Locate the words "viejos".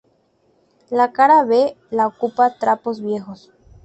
3.03-3.51